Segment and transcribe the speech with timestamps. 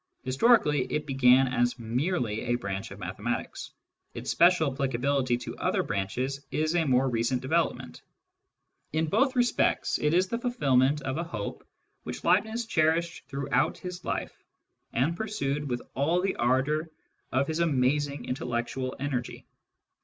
[0.23, 3.69] Historically, it began as merely a branch of mathematics:
[4.15, 8.01] its special applicability to other branches is a more recent development.
[8.93, 11.63] In both respects, it is the fulfilment of a hope
[12.01, 14.35] which Leibniz cherished throughout his life,
[14.91, 16.89] and pursued with all the ardour
[17.31, 19.45] of his amazing intellectual energy.